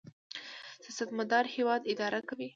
سیاستمدار 0.83 1.45
هیواد 1.55 1.81
اداره 1.93 2.19
کوي 2.29 2.47